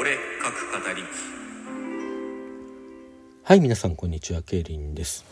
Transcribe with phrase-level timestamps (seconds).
[0.00, 1.02] 俺各語り。
[3.42, 5.24] はい皆さんこんにちはケイリンです、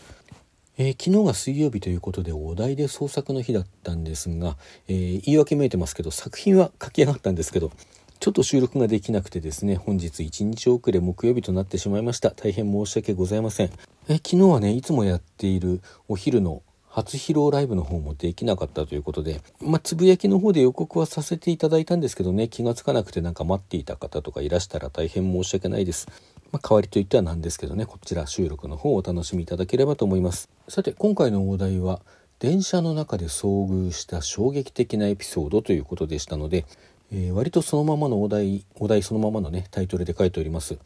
[0.77, 4.57] えー昨日が水曜日ということでお題で創作の日だったんですが、
[4.89, 7.71] えー言い訳めいてますけど作品は書き上がったんですけど
[8.19, 12.31] ちょっと収録ができなくてですね本日1日遅れ木曜日となってしまいました。
[12.31, 13.67] 大変申し訳ございません、
[14.09, 16.61] え昨日はねいつもやっているお昼の
[16.97, 26.07] 初披露ライブの方もできなかったということで、まあ、つぶやきの方で予告はさせていただいたんですけどね気がつかなくてなんか待っていた方とかいらしたら大変申し訳ないです、
[26.51, 30.49] まあ、代わりといってはなんですけどねこちら収録の方をお楽しみいただければと思います。
[30.69, 32.01] さて今回のお題は
[32.39, 36.65] 電車の中で遭遇した衝撃的なエピソードということでしたので、
[37.11, 40.79] えー割とそのままのお題お題そのままのねタイトルで書いております。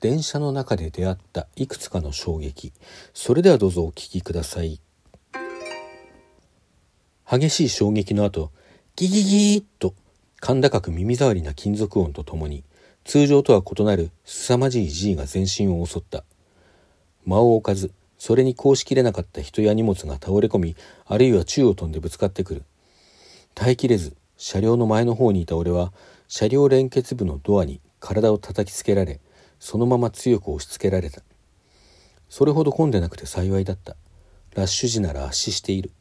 [0.00, 2.72] 電車の中で出会ったいくつかの衝撃。
[3.14, 4.80] それではどうぞお聞きください。
[7.34, 8.50] 激しい衝撃の後
[8.94, 9.94] ギギギーッと
[10.42, 12.62] 甲高く耳障りな金属音とともに
[13.04, 16.24] 通常とは異なる凄まじい G が全身を襲った。
[17.24, 22.64] 間を置かずそれにこうしきれなかった人や荷物が倒れ込みあるいは宙を飛んでぶつかってくる。
[23.54, 25.90] 耐えきれず車両の前の方にいた俺は
[26.28, 29.20] 車両連結部のドアに体を叩きつけられ
[29.58, 31.22] そのまま強く押し付けられた。
[32.28, 33.96] それほど混んでなくて幸いだった。
[34.54, 35.92] ラッシュ時なら圧死している。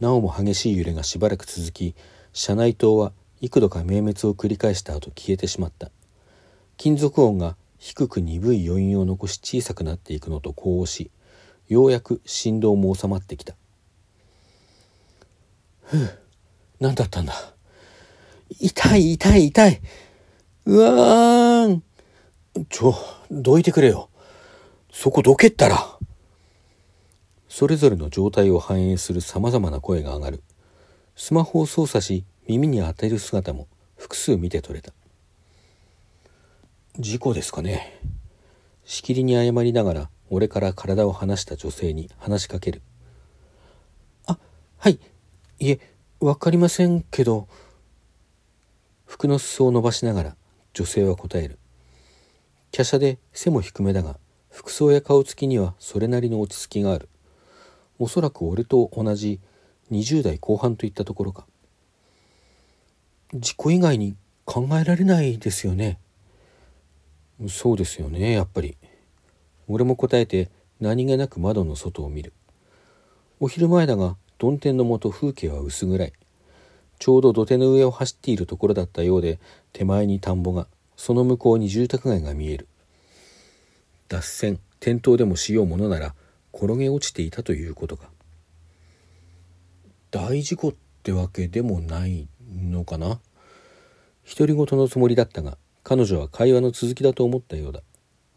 [0.00, 1.94] なおも激しい揺れがしばらく続き
[2.32, 5.90] 車内灯は幾度か明滅を繰り返した後消えてしまった。
[6.76, 11.10] 金属音が低く鈍い余韻を残し小さくなっていくのと呼応し
[11.68, 13.54] ようやく振動も収まってきた。
[15.82, 16.18] ふう
[16.80, 17.34] 何だったんだ。
[18.60, 19.80] 痛い痛い痛い。
[20.66, 21.82] うわーん。
[22.68, 22.94] ちょ
[23.30, 24.08] どいてくれよ。
[24.92, 25.95] そこどけったら。
[27.58, 30.42] それぞれの状態を反映するさまざまな声が上がる。
[31.14, 34.92] スマホを操作し耳に当てる姿も複数見て取れた。
[36.98, 37.98] 事故ですかね。
[38.84, 42.82] しきりに謝りながら俺から体を離した女性に話しかける。
[44.26, 44.36] あ
[44.76, 45.00] はい。
[45.58, 45.80] いえ
[46.20, 47.48] わかりませんけど。
[49.06, 50.36] 服の裾を伸ばしながら
[50.74, 51.58] 女性は答える。
[52.70, 54.18] 華奢で背も低めだが
[54.50, 57.08] 服装や顔つきにはそれなりの落ち着きがある。
[57.98, 59.40] おそらく俺と同じ
[59.90, 61.46] 20代後半といったところか。
[63.34, 65.98] 事故以外に考えられないですよね。
[67.48, 68.76] そうですよねやっぱり。
[69.68, 72.32] 俺も答えて何気なく窓の外を見る。
[73.40, 76.12] お昼前だが曇天のもと風景は薄暗い。
[76.98, 79.38] ちょうど土手の上を走っているところだったようで
[79.72, 82.68] 手前に田んぼがその向こうに住宅街が見える。
[84.08, 86.14] 脱線転倒でもしようものなら
[86.56, 88.10] 転げ落ちていたということか。
[90.10, 93.20] 大事故ってわけでもないのかな。
[94.28, 97.82] 独り言のつもりだったが彼女は会話の続きだと思ったようだ。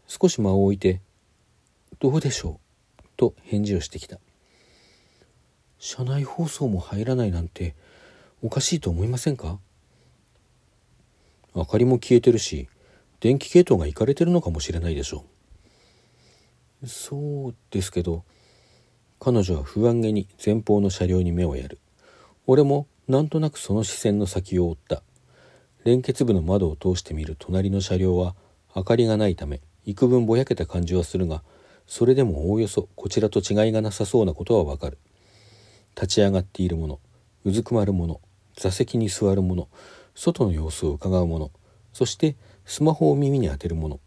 [0.06, 1.00] 少し間を置いて
[1.98, 2.60] 「どうでしょ
[2.98, 4.20] う?」と返事をしてきた。
[5.78, 7.74] 車内放送も入らないなんて
[8.42, 9.58] おかしいと思いませんか？
[11.54, 12.68] 明かりも消えてるし
[13.20, 15.39] 電気系統がいかれてるのかもしれないでしょう。
[16.86, 18.24] そうですけど
[19.18, 21.78] 彼女は不安げに前方の車両に目をやる。
[22.46, 25.02] 俺もなんとなくその視線の先を追った。
[25.84, 28.34] 連結部の窓を通してみる隣の車両は
[28.74, 31.42] 明かりがないため幾分ぼやけた感じはするが
[31.86, 34.98] それでもおおよそこちらと違いがなさそうなことはわかる。
[35.94, 36.98] 立ち上がっている者
[37.44, 38.20] うずくまる者
[38.56, 39.68] 座席に座る者
[40.14, 41.50] 外の様子を伺う者
[41.92, 44.00] そしてスマホを耳に当てる者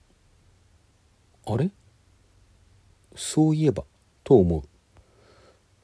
[1.46, 1.70] あれ？
[3.16, 3.84] そういえば
[4.24, 4.64] と思う。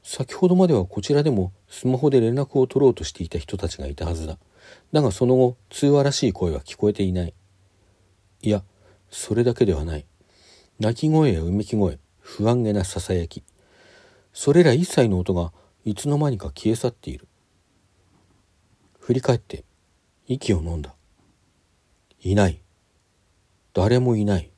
[0.02, 4.38] 先ほどまではこちらでもスマホで連絡を取ろうとしていた人たちがいたはずだ。
[4.92, 7.34] だがその後通話らしい声は聞こえていない。
[8.42, 8.62] いや
[9.10, 10.06] それだけではない。
[10.78, 13.42] 鳴き声やうめき声不安げなささやき。
[14.32, 15.52] それら一切の音が
[15.84, 17.26] いつの間にか消え去っている。
[18.98, 19.64] 振り返って
[20.26, 20.94] 息を飲んだ。
[22.22, 22.60] いない。
[23.72, 24.50] 誰もいない。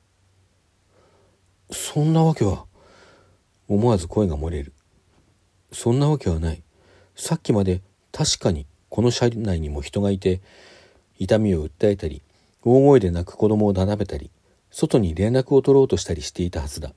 [1.73, 2.67] そんなわけは
[3.69, 4.73] 思わず声が漏れる。
[5.73, 6.63] そんなわけはない。
[7.17, 7.81] さっきまで
[8.13, 10.41] 確かにこの車内にも人がいて
[11.19, 12.23] 痛みを訴えたり
[12.63, 14.31] 大声で泣く子供をなだめたり
[14.71, 16.93] 外に連絡を取ろうとしたりしていたはずだ。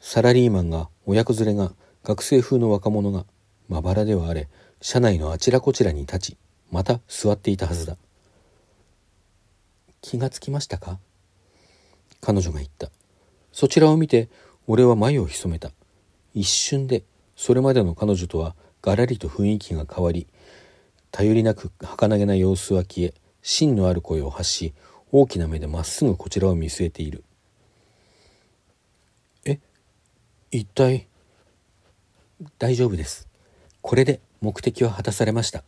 [0.00, 1.72] サラリーマンが親子連れが
[2.04, 3.24] 学生風の若者が
[3.68, 4.48] まばらではあれ
[4.80, 6.36] 車内のあちらこちらに立ち
[6.70, 7.96] また座っていたはずだ。
[10.00, 10.98] 気がつきましたか？
[12.20, 12.90] 彼女が言った。
[13.56, 14.28] そちらを見て
[14.66, 15.70] 俺は眉を潜めた。
[16.34, 17.04] 一瞬で
[17.36, 20.26] それまでの彼女とはがらりと雰囲気が変わり
[21.10, 24.74] 頼りなく儚げな様子は消え芯のある声を発し
[25.10, 27.24] 大きな目でまっすぐこちらを見据えている。
[29.46, 29.58] え
[30.50, 31.06] 一体
[32.58, 33.26] 大丈夫です。
[33.80, 35.64] これで目的は果たされました。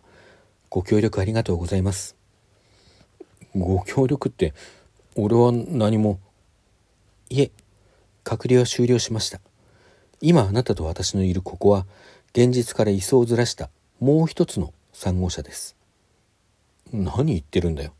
[0.68, 2.16] ご協力ありがとうございます。
[3.56, 4.52] ご協力って
[5.16, 6.20] 俺は何も
[7.30, 7.50] いえ
[8.28, 9.40] 隔離は終了しました。
[10.20, 11.86] 今あなたと私のいるここは
[12.32, 13.70] 現実から位相をずらした
[14.00, 15.76] もう一つの3号車です。
[16.92, 17.94] 何言ってるんだよ。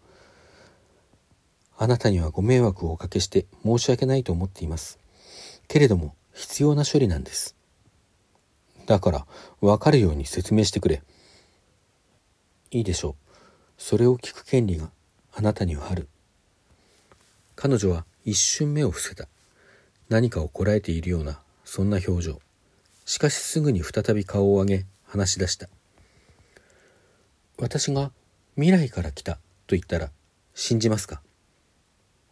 [1.79, 4.99] あなたにはご迷惑をおかけして申し訳ないと思っています。
[5.67, 7.57] けれども必要な処理なんです。
[8.85, 9.27] だから
[9.63, 11.03] 分かるように説明してくれ。
[12.71, 13.33] いいでしょう。
[13.79, 14.91] それを聞く権利が
[15.33, 16.07] あなたにはある。
[17.57, 19.27] 彼女は一瞬目を伏せた。
[20.09, 22.41] 何かをこらえているようなそんな表情。
[23.05, 25.69] しかしすぐに再び顔を上げ話し出した。
[27.59, 28.13] 私が
[28.55, 29.35] 未来から来た
[29.67, 30.11] と言ったら
[30.55, 31.21] 信じますか？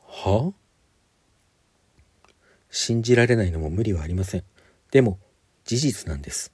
[0.06, 2.30] はあ？
[2.70, 4.44] 信じられないのも無理はありません。
[4.90, 5.18] でも
[5.64, 6.52] 事実なんです。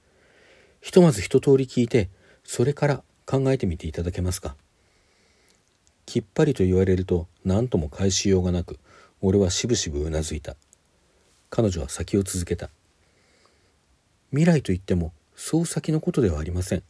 [0.81, 2.09] ひとまず一通り聞いて
[2.43, 4.55] それから考えてみていただけますか？
[6.05, 8.79] きっぱりと言われると何とも返しようがなく
[9.21, 10.55] 俺はしぶしぶうなずいた。
[11.55, 12.71] 彼女は先を続けた。
[14.31, 16.83] 未来といってもそう先のことではありません。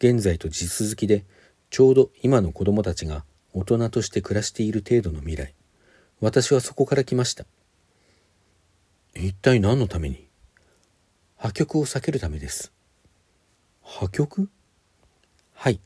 [0.00, 1.24] 現在と地続きで
[1.70, 5.54] ちょうど今の子供たちが大人として暮らしている程度の未来。
[6.20, 7.46] 私はそこから来ました。
[9.14, 10.26] 一体何のために？
[11.36, 12.72] 破局を避けるためです。
[13.80, 14.50] 破局？
[15.52, 15.78] はい。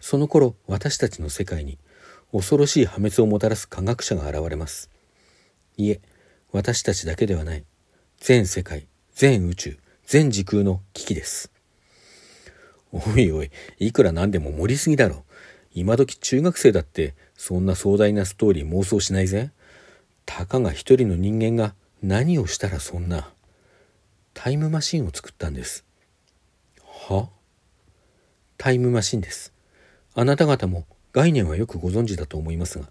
[0.00, 1.76] その頃私たちの世界に
[2.32, 4.88] 恐ろしい破滅をもたらす科学者が現れます。
[5.76, 6.00] いえ
[6.52, 7.64] 私たちだけではない。
[8.18, 11.50] 全世界全宇宙全時空の危機です。
[12.92, 15.24] おいおいいくらなんでも盛りすぎだろ。
[15.74, 19.50] 今時中学生だってそんな壮大なストーリー妄想しないぜ。
[20.24, 23.32] たかが一人の人間が何をしたらそんな
[24.32, 25.84] タイムマシンを作ったんです。
[27.08, 27.28] は？
[28.56, 29.52] タイムマシンです。
[30.14, 32.86] あなた方も概念はよくご存知だと思いますが。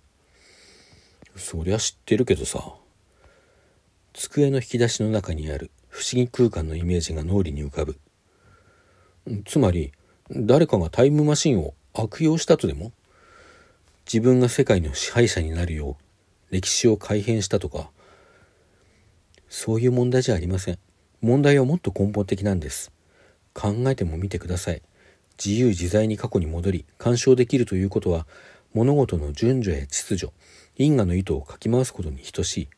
[1.35, 2.75] そりゃ知ってるけどさ。
[4.15, 7.99] 机の引き出しの中にある不思議空間のイメージが脳裏に浮かぶ。
[9.45, 9.91] つまり
[10.31, 12.93] 誰かがタイムマシンを悪用したとでも
[14.05, 17.89] 自分が世界の支配者になるよう歴史を改変したとか
[19.49, 20.79] そういう問題じゃありません。
[21.21, 22.93] 問題はもっと根本的なんです。
[23.53, 24.81] 考えてもみてください。
[25.43, 28.27] 自由自在に過去に戻り干渉できるということは
[28.73, 30.33] 物事の順序や秩序
[30.77, 32.69] 因果の意図をかき回すことに等しい。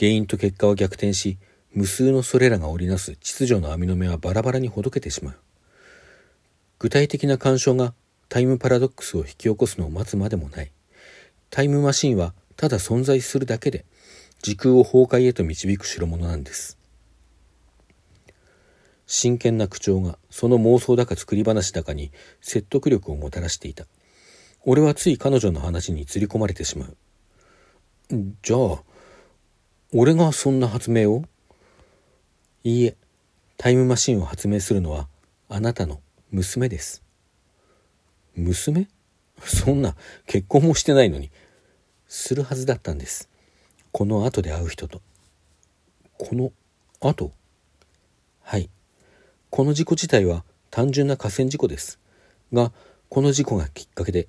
[0.00, 1.36] 原因と結果は逆転し
[1.74, 5.36] 無数のそれらが織りなす秩序の網の目はバラバラにほどけてしまう。
[6.78, 7.92] 具体的な干渉が
[8.30, 10.72] タイムパラドックスを引き起こすのを待つまでもない。
[11.50, 13.84] タイムマシンはただ存在するだけで
[14.40, 16.78] 時空を崩壊へと導く代物なんです。
[19.06, 22.10] 真剣な口調がその妄想だか作り話だかに
[22.40, 23.84] 説得力をもたらしていた。
[24.64, 26.96] 俺はつい彼女の話に釣り込まれてしまう。
[28.42, 28.82] じゃあ
[29.92, 31.24] 俺がそんな発明を？
[32.62, 32.96] いいえ
[33.56, 35.08] タイムマシンを発明するのは
[35.48, 36.00] あなたの
[36.30, 37.02] 娘です。
[38.36, 38.86] 娘？
[39.42, 41.30] そんな結婚もしてないのに。
[42.06, 43.28] するはずだったんです。
[43.90, 45.02] この後で会う人と。
[46.18, 46.52] この
[47.00, 47.32] 後？
[48.42, 48.70] はい。
[49.50, 51.98] この事故自体は単純な河川事故です。
[52.52, 52.70] が、
[53.08, 54.28] この事故がきっかけで、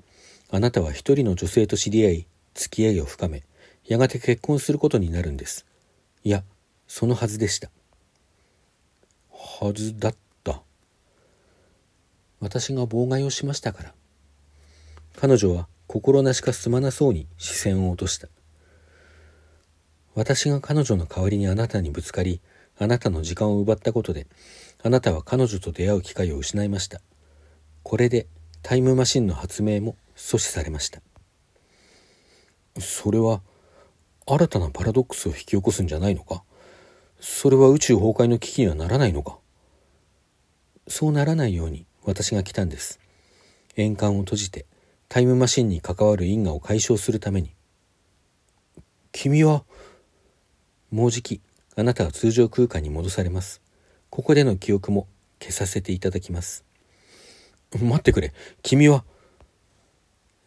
[0.49, 3.43] あなたは一人の女性と知り合い、付き合いを深め、
[3.91, 5.65] やがて結婚することになるんです。
[6.23, 6.45] いや、
[6.87, 7.69] そのはずでした。
[9.29, 10.61] はずだった。
[12.39, 13.93] 私が妨害をしましたから。
[15.17, 18.29] 彼女は心なしかすまなそうに視線を落とした。
[20.15, 22.39] 私が彼女の代わりにあなたにぶつかり、
[22.79, 24.25] あなたの時間を奪ったことで、
[24.83, 27.01] あなたは彼女と出会う機会を失いました。
[27.83, 28.27] これで
[28.61, 31.01] タイムマシンの発明も阻止されました。
[32.79, 33.41] それは
[34.33, 36.43] 新たなパラドックスを引き起こすんじゃないのか？
[37.19, 39.37] それは宇宙崩壊の危機にはならないのか？
[40.87, 42.99] そうならないように私が来たんです。
[43.75, 44.65] 円環を閉じて
[45.09, 47.53] タイムマシンに関わる因果を解消するために。
[49.11, 49.63] 君は
[50.91, 51.41] もうじき
[51.75, 53.61] あなたは通常空間に戻されます。
[54.09, 55.07] ここでの記憶も
[55.39, 56.63] 消させていただきます。
[57.73, 58.33] 待ってくれ。
[58.61, 59.03] 君は。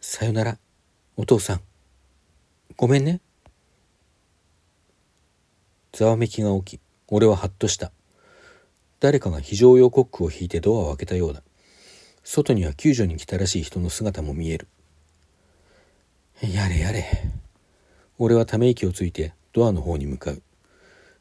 [0.01, 0.59] さよなら、
[1.17, 1.61] お父さん。
[2.77, 3.21] ごめんね。
[5.95, 7.93] ざわめきが起き、俺はハッとした。
[9.01, 11.43] 誰かが非常用コックを引いてドアを開けたようだ。
[12.23, 14.69] 外には救助に来たらしい人の姿も見える。
[16.43, 17.05] やれやれ
[18.19, 20.43] 俺はため息をついてドアの方に向かう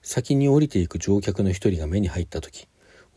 [0.01, 2.67] 先に降りていく乗客の一人が目に入った時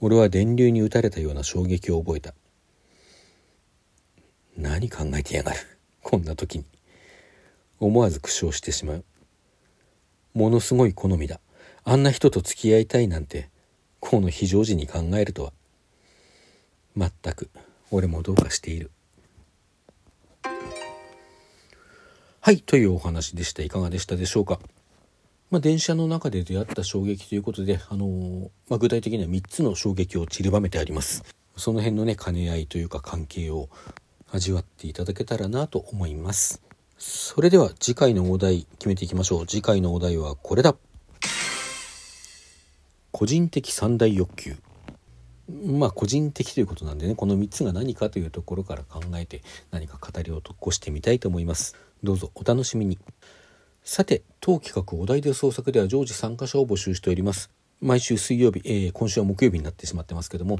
[0.00, 2.34] 俺は電流に打たれたような衝撃を覚えた
[4.56, 5.58] 何考えてやがる
[6.02, 6.64] こんな時に
[7.80, 9.04] 思わず苦笑してしまう
[10.34, 11.40] ものすごい好みだ
[11.88, 13.48] あんな人と付き合いたいなんて
[14.00, 15.52] この非常時に考えるとは
[16.96, 17.48] まったく
[17.92, 18.90] 俺もどうかしている
[22.40, 24.58] はいというお話でしたいかがでしたでしょうか
[25.48, 31.22] まあ、電車の中で出会った衝撃ということで、あのー、まあ、具体的には3つの衝撃を散りばめてあります。
[31.56, 33.68] その辺のね、兼ね合いというか関係を
[34.32, 36.62] 味わっていただけたらなと思います。
[36.98, 39.46] それでは次回のお題決めていきましょう。
[39.46, 40.74] 次回のお題はこれだ。
[43.16, 44.56] 個人的三大欲求。
[45.64, 51.76] まあ個人的ということなんでね、この3つが何かというところから考えて何か語りを起こしてみたいと思います。
[52.02, 52.98] どうぞお楽しみに。
[53.82, 60.58] さて当企画お題で創作では常時参加者を募集しております毎週水曜日、えー、今週は木曜日になってしまってますけども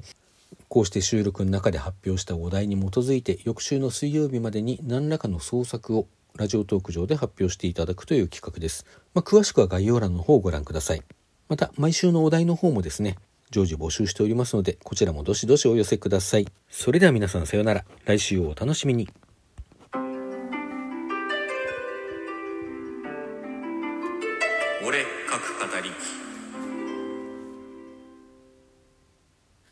[0.69, 11.03] こうして収録の中で発表したお題に基づいて翌週の水曜日までに何らかの創作をラジオトーク上で発表していただくという企画です、まあ、詳しくは概要欄の方をご覧ください
[11.49, 13.17] また毎週のお題の方もですね
[13.51, 16.47] 常時募集しておりますのでこちらもどしどしお寄せください。
[16.69, 17.85] それでは皆さんさようなら。
[18.05, 19.09] 来週をお楽しみに。
[24.85, 26.26] 俺書く語り。